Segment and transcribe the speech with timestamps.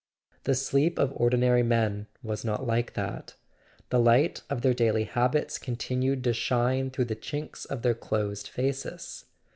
[0.45, 3.35] The sleep of ordinary men was not like that:
[3.91, 8.47] the light of their daily habits continued to shine through the chinks of their closed
[8.47, 9.25] faces.